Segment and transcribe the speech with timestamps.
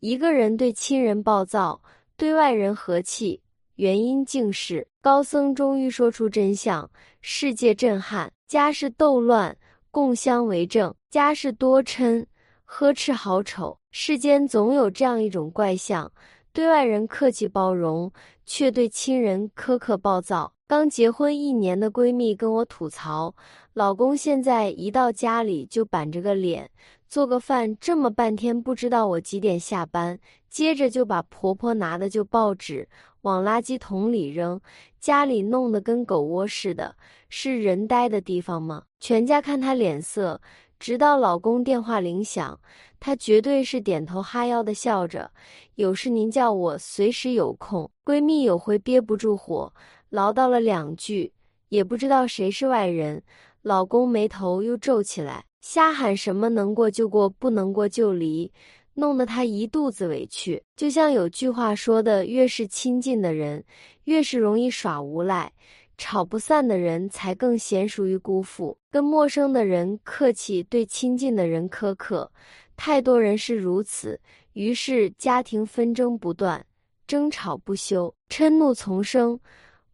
[0.00, 1.80] 一个人对亲人暴躁，
[2.18, 3.40] 对外人和气，
[3.76, 6.88] 原因竟是高僧终于说出真相，
[7.22, 8.30] 世界震撼。
[8.46, 9.56] 家事斗乱，
[9.90, 12.26] 共相为政；家事多嗔，
[12.64, 13.78] 呵斥好丑。
[13.90, 16.12] 世间总有这样一种怪象：
[16.52, 18.12] 对外人客气包容，
[18.44, 20.52] 却对亲人苛刻暴躁。
[20.68, 23.34] 刚结婚一年的闺蜜跟我吐槽，
[23.72, 26.70] 老公现在一到家里就板着个脸，
[27.08, 30.18] 做个饭这么半天不知道我几点下班，
[30.50, 32.88] 接着就把婆婆拿的旧报纸
[33.22, 34.60] 往垃圾桶里扔，
[35.00, 36.96] 家里弄得跟狗窝似的。
[37.28, 38.84] 是人呆的地方吗？
[39.00, 40.40] 全家看她脸色，
[40.78, 42.60] 直到老公电话铃响，
[43.00, 45.30] 她绝对是点头哈腰的笑着。
[45.76, 47.90] 有事您叫我，随时有空。
[48.04, 49.72] 闺蜜有回憋不住火，
[50.10, 51.32] 唠叨了两句，
[51.70, 53.22] 也不知道谁是外人，
[53.62, 58.50] 老公眉头又皱起来，瞎喊什么能过就过，不能过就离，
[58.94, 60.62] 弄得他一肚子委屈。
[60.76, 63.64] 就像有句话说的，越是亲近的人，
[64.04, 65.52] 越是容易耍无赖。
[65.98, 72.30] 吵不散的人才更娴熟于辜负，跟陌生的人客气，对亲近的人苛刻。
[72.76, 74.20] 太多人是如此，
[74.52, 76.62] 于是家庭纷争不断，
[77.06, 79.40] 争吵不休，嗔怒丛生。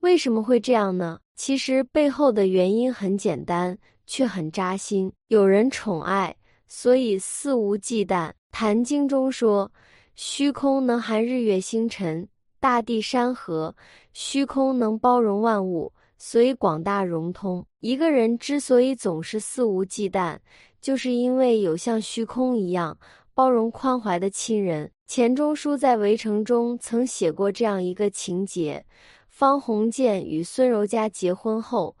[0.00, 1.20] 为什么会这样呢？
[1.36, 3.76] 其实背后的原因很简单，
[4.10, 5.12] 却很扎心。
[5.28, 6.34] 有人宠爱，
[6.66, 8.28] 所以肆无忌惮。
[8.50, 9.70] 《坛经》中说
[10.16, 13.72] ：“虚空能含日月星辰。”大地山河，
[14.12, 17.64] 虚空能包容万物，所以广大融通。
[17.78, 20.36] 一个人之所以总是肆无忌惮，
[20.80, 22.98] 就是因为有像虚空一样
[23.32, 24.90] 包容宽怀的亲人。
[25.06, 28.84] 钱钟书在《围城》中曾写过这样一个情节：
[29.28, 31.96] 方鸿渐与孙柔嘉结婚后，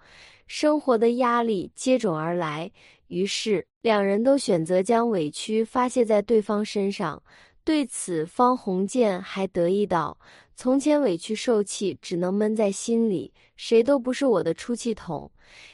[0.52, 2.72] 生活的压力接踵而来，
[3.06, 7.22] 于是两人都选择将委屈发泄在对方身上。
[7.62, 10.18] 对此，方鸿渐还得意道。
[10.56, 15.30] 从前委屈受气，只能闷在心里，谁都不是我的出气筒。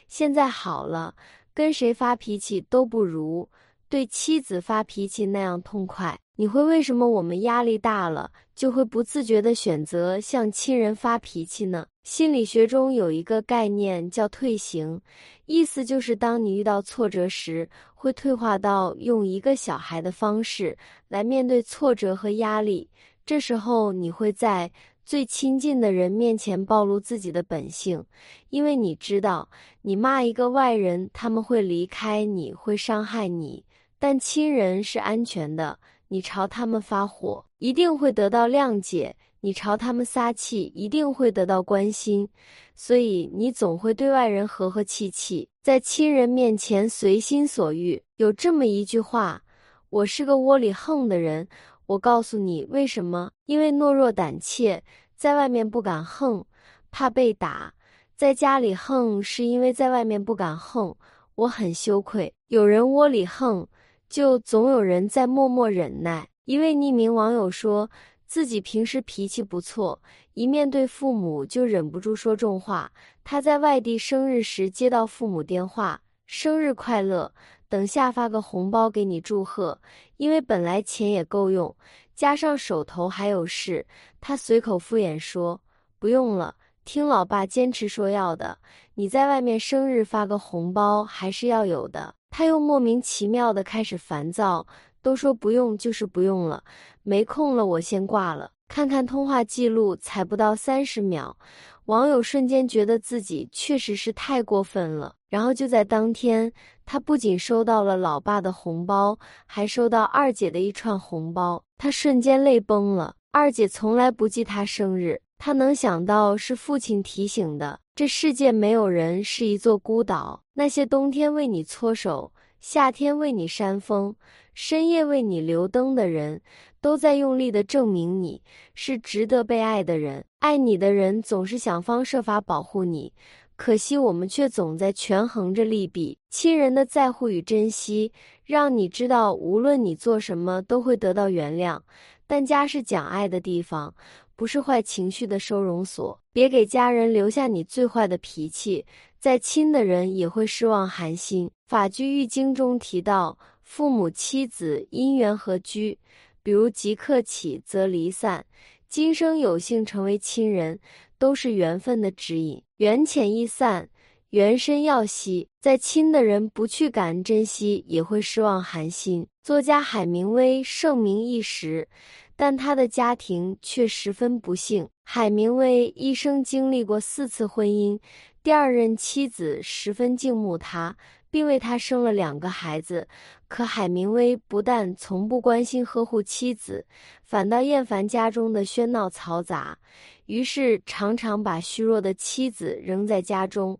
[0.08, 1.14] 现在好了，
[1.54, 3.48] 跟谁发脾气都不如
[3.96, 6.20] 对妻子发脾气那样痛快。
[6.34, 11.86] 你会为什么我们压力大了，就会不自觉地选择向亲人发脾气呢？
[12.04, 15.00] 心理学中有一个概念叫退行，
[15.46, 20.76] 意思就是当你遇到挫折时，会退化到用一个小孩的方式
[21.08, 22.90] 来面对挫折和压力。
[23.24, 24.70] 这时候，你会在
[25.06, 28.04] 最亲近的人面前暴露自己的本性，
[28.50, 29.48] 因为你知道，
[29.80, 33.64] 你骂一个外人，他们会离开你，会伤害你；
[33.98, 42.28] 但亲人是安全的，你朝他们发火，一定会得到谅解；你朝他们撒气，一定会得到关心。
[42.74, 48.02] 所以，你总会对外人和和气气，在亲人面前随心所欲。
[48.16, 49.42] 有这么一句话
[49.88, 51.48] ：“我是个窝里横的人。”
[51.86, 53.30] 我告诉你为什么？
[53.44, 54.82] 因为懦弱胆怯，
[55.16, 56.44] 在外面不敢横，
[56.90, 57.72] 怕被打；
[58.16, 60.96] 在家里横，是因为在外面不敢横，
[61.36, 62.34] 我很羞愧。
[62.48, 63.68] 有人窝里横，
[64.08, 66.28] 就总有人在默默忍耐。
[66.44, 67.90] 一位匿名网友说
[68.26, 70.00] 自己平时脾气不错，
[70.34, 72.92] 一面对父母就忍不住说重话。
[73.24, 77.32] 他在外地生日时接到父母电话：“生日快乐。”
[77.68, 79.80] 等下发个红包给你祝贺，
[80.18, 81.74] 因为本来钱也够用，
[82.14, 83.84] 加上手头还有事，
[84.20, 85.60] 他随口敷衍说
[85.98, 86.54] 不用了。
[86.84, 88.58] 听老爸坚持说要的，
[88.98, 92.14] 你在外面生日发个红包还是要有的。
[92.30, 94.66] 他又莫名其妙的开始烦躁，
[95.02, 96.64] 都说不用就是不用了，
[97.02, 98.52] 没空了我先挂了。
[98.68, 101.36] 看看通话记录，才不到三十秒，
[101.84, 105.14] 网友瞬间觉得自己确实是太过分了。
[105.28, 106.50] 然后就在当天，
[106.86, 113.16] 他不仅收到了老爸的红包，还收到二姐的一串红包，他瞬间泪崩了。
[113.30, 117.80] 二姐从来不记他生日，他能想到是父亲提醒的。
[117.96, 122.30] 这世界没有人是一座孤岛，那些冬天为你搓手，
[122.60, 124.14] 夏天为你扇风，
[124.52, 126.42] 深夜为你留灯的人，
[126.82, 128.42] 都在用力的证明你
[128.74, 130.26] 是值得被爱的人。
[130.40, 133.14] 爱你的人总是想方设法保护你。
[133.56, 136.18] 可惜我们却总在权衡着利弊。
[136.28, 138.12] 亲人的在乎与珍惜，
[138.44, 141.80] 让你知道无论你做什么都会得到原谅。
[142.26, 143.94] 但家是讲爱的地方，
[144.34, 146.20] 不是坏情绪的收容所。
[146.32, 148.84] 别给家人留下你最坏的脾气，
[149.18, 151.50] 再亲的人也会失望寒心。
[151.66, 155.98] 法句玉经中提到，父母妻子因缘合居，
[156.42, 158.44] 比如即刻起则离散，
[158.88, 160.78] 今生有幸成为亲人。
[161.18, 163.88] 都是缘分的指引，缘浅易散，
[164.28, 165.48] 缘深要惜。
[165.62, 169.26] 再亲的人不去感恩珍惜，也会失望寒心。
[169.46, 171.86] 作家海明威盛名一时，
[172.34, 174.88] 但他的家庭却十分不幸。
[175.04, 177.96] 海明威一生经历过四次婚姻，
[178.42, 180.96] 第二任妻子十分敬慕他，
[181.30, 183.06] 并为他生了两个孩子。
[183.46, 186.84] 可海明威不但从不关心呵护妻子，
[187.22, 189.78] 反倒厌烦家中的喧闹嘈杂，
[190.24, 193.78] 于是常常把虚弱的妻子扔在家中，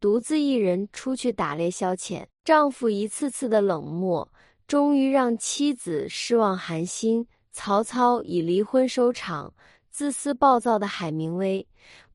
[0.00, 2.24] 独自一人出去打猎消遣。
[2.44, 4.28] 丈夫一次次的冷漠。
[4.66, 9.52] 终于让妻子失望寒心，曹操以离婚收场。
[9.90, 11.64] 自私暴躁的海明威，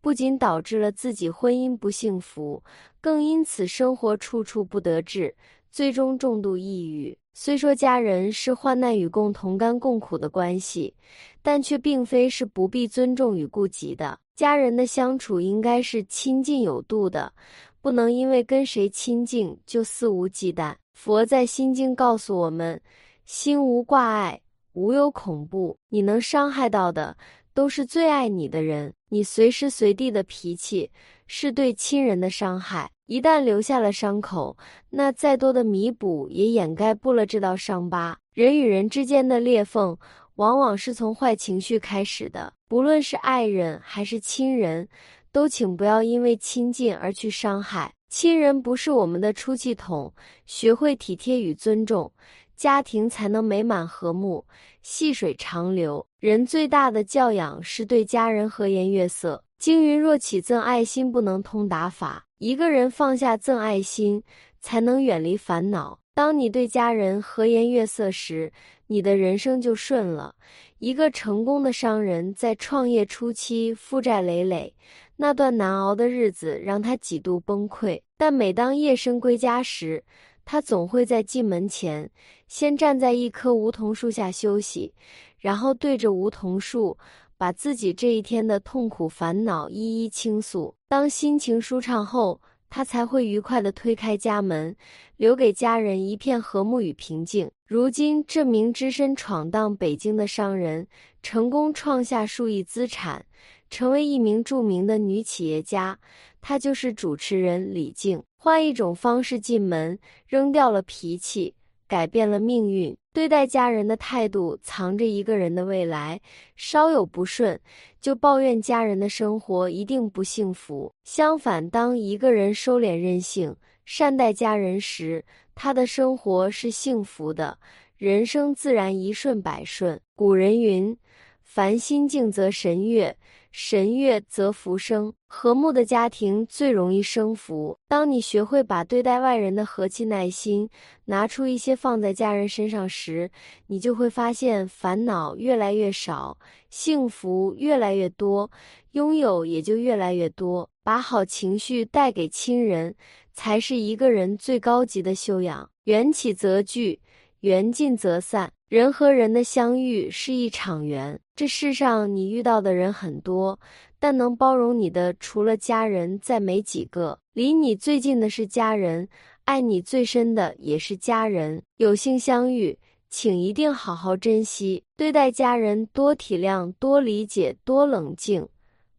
[0.02, 2.62] 不仅导致了自己婚姻不幸福，
[3.00, 5.34] 更因此生活处处不得志，
[5.72, 7.18] 最终重度抑郁。
[7.34, 10.94] 虽说家人是患难与共、同甘共苦的关系，
[11.42, 14.20] 但却并非是不必尊重与顾及的。
[14.36, 17.32] 家人的相处应该是亲近有度的，
[17.80, 20.76] 不能因为跟谁亲近就肆无忌惮。
[21.02, 22.82] 佛在心经告诉我们：
[23.26, 24.42] 心无挂碍，
[24.74, 25.78] 无有恐怖。
[25.88, 27.16] 你能伤害到的，
[27.54, 28.94] 都是最爱你的人。
[29.08, 30.92] 你随时随地的脾气，
[31.26, 32.92] 是对亲人的伤害。
[33.06, 34.58] 一旦留下了伤口，
[34.90, 38.18] 那再多的弥补也掩盖不了这道伤疤。
[38.34, 39.98] 人与人之间的裂缝，
[40.36, 42.52] 往往是从坏情绪开始的。
[42.68, 44.90] 不论是爱人还是亲人，
[45.32, 47.94] 都请不要因为亲近而去伤害。
[48.10, 50.12] 亲人不是我们的出气筒，
[50.48, 52.12] 学会体贴与尊重，
[52.56, 54.44] 家庭才能美满和睦，
[54.82, 56.06] 细水长流。
[56.20, 59.44] 人最大的教养是对家人和颜悦色。
[59.60, 62.26] 经云：若起赠爱心，不能通达法。
[62.40, 64.24] 一个人放下赠爱心，
[64.60, 66.00] 才能远离烦恼。
[66.16, 68.52] 当你对家人和颜悦色时，
[68.88, 70.34] 你的人生就顺了。
[70.80, 74.74] 一个成功的商人，在创业初期负债累累。
[75.22, 80.02] 那段难熬的日子让他几度崩溃，但每当夜深归家时，
[80.46, 82.10] 他总会在进门前
[82.48, 84.94] 先站在一棵梧桐树下休息，
[85.38, 86.98] 然后对着梧桐树
[87.38, 90.74] 把自己这一天的痛苦烦恼一一倾诉。
[90.88, 92.40] 当心情舒畅后，
[92.70, 94.76] 他才会愉快地推开家门，
[95.18, 97.50] 留给家人一片和睦与平静。
[97.66, 100.88] 如今，这名只身闯荡北京的商人，
[101.24, 103.26] 成功创下数亿资产。
[103.70, 106.00] 成为一名著名的女企业家，
[106.42, 108.24] 她就是主持人李静。
[108.36, 111.54] 换一种方式进门，扔掉了脾气，
[111.90, 112.96] 改变了命运。
[113.12, 116.22] 对待家人的态度，藏着一个人的未来。
[116.56, 117.60] 稍有不顺，
[118.00, 120.94] 就抱怨家人的生活一定不幸福。
[121.04, 123.54] 相反，当一个人收敛任性，
[123.84, 125.26] 善待家人时，
[125.56, 127.58] 他的生活是幸福的，
[127.98, 130.00] 人生自然一顺百顺。
[130.16, 130.96] 古人云
[131.44, 133.18] ：“凡心静则神悦。”
[133.52, 137.78] 神悦则福生，和睦的家庭最容易生福。
[137.88, 140.70] 当你学会把对待外人的和气耐心
[141.06, 143.32] 拿出一些放在家人身上时，
[143.68, 146.38] 你就会发现烦恼越来越少，
[146.70, 148.52] 幸福越来越多，
[148.92, 150.70] 拥有也就越来越多。
[150.84, 152.96] 把好情绪带给亲人，
[153.34, 155.70] 才是一个人最高级的修养。
[155.86, 157.00] 缘起则聚，
[157.42, 158.54] 缘尽则散。
[158.70, 161.20] 人和人的相遇是一场缘。
[161.36, 163.60] 这世上你遇到的人很多，
[163.98, 167.18] 但能包容你的除了家人，再没几个。
[167.34, 169.10] 离你最近的是家人，
[169.46, 171.64] 爱你最深的也是家人。
[171.78, 172.78] 有幸相遇，
[173.10, 174.84] 请一定好好珍惜。
[174.96, 178.48] 对待家人，多体谅，多理解，多冷静，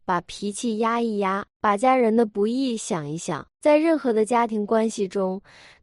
[0.03, 3.47] 把脾气压一压，把家人的不易想一想。
[3.61, 5.41] 在任何的家庭关系中。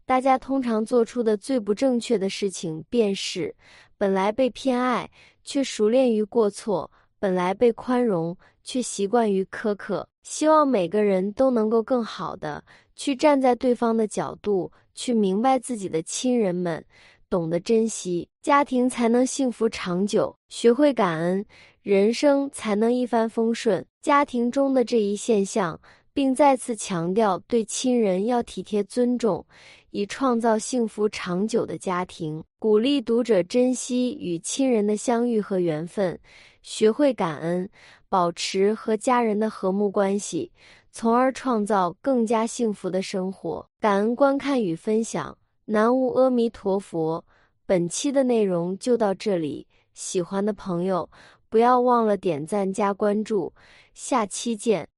[0.09, 3.55] 大家通常做出的最不正确的事情，便是
[3.99, 5.11] 本来被偏爱，
[5.45, 8.35] 却熟练于过错；本来被宽容，
[8.65, 10.09] 却习惯于苛刻。
[10.23, 12.65] 希望每个人都能够更好的
[12.97, 16.83] 去站在对方的角度，去明白自己的亲人们，
[17.29, 21.45] 懂得珍惜，家庭才能幸福长久；学会感恩，
[21.83, 23.85] 人生才能一帆风顺。
[24.00, 25.79] 家庭中的这一现象。
[26.19, 29.47] 并再次强调，对亲人要体贴尊重，
[29.91, 32.43] 以创造幸福长久的家庭。
[32.59, 36.19] 鼓励读者珍惜与亲人的相遇和缘分，
[36.61, 37.71] 学会感恩，
[38.09, 40.51] 保持和家人的和睦关系，
[40.91, 43.65] 从而创造更加幸福的生活。
[43.79, 47.25] 感恩观看与分享，南无阿弥陀佛。
[47.65, 51.09] 本期的内容就到这里，喜欢的朋友
[51.49, 53.53] 不要忘了点赞加关注，
[53.95, 54.89] 下期见。